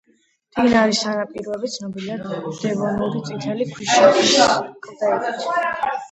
[0.59, 2.15] მდინარის სანაპიროები ცნობილია
[2.61, 4.33] დევონური წითელი ქვიშაქვის
[4.87, 5.37] კლდეებით.